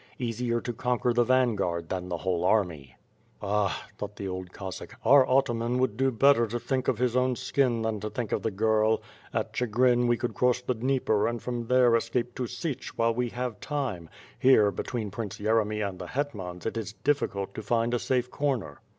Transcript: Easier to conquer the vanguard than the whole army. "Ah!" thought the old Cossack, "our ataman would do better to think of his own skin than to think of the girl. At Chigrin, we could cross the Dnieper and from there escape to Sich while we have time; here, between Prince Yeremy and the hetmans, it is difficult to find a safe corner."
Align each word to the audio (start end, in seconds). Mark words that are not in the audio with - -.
Easier 0.17 0.59
to 0.59 0.73
conquer 0.73 1.13
the 1.13 1.23
vanguard 1.23 1.89
than 1.89 2.09
the 2.09 2.17
whole 2.17 2.43
army. 2.43 2.95
"Ah!" 3.39 3.85
thought 3.99 4.15
the 4.15 4.27
old 4.27 4.51
Cossack, 4.51 4.95
"our 5.05 5.23
ataman 5.29 5.77
would 5.77 5.95
do 5.95 6.09
better 6.09 6.47
to 6.47 6.59
think 6.59 6.87
of 6.87 6.97
his 6.97 7.15
own 7.15 7.35
skin 7.35 7.83
than 7.83 7.99
to 7.99 8.09
think 8.09 8.31
of 8.31 8.41
the 8.41 8.49
girl. 8.49 9.03
At 9.31 9.53
Chigrin, 9.53 10.07
we 10.07 10.17
could 10.17 10.33
cross 10.33 10.59
the 10.59 10.73
Dnieper 10.73 11.27
and 11.27 11.39
from 11.39 11.67
there 11.67 11.95
escape 11.95 12.33
to 12.33 12.47
Sich 12.47 12.97
while 12.97 13.13
we 13.13 13.29
have 13.29 13.59
time; 13.59 14.09
here, 14.39 14.71
between 14.71 15.11
Prince 15.11 15.37
Yeremy 15.37 15.87
and 15.87 15.99
the 15.99 16.07
hetmans, 16.07 16.65
it 16.65 16.77
is 16.77 16.93
difficult 16.93 17.53
to 17.53 17.61
find 17.61 17.93
a 17.93 17.99
safe 17.99 18.31
corner." 18.31 18.81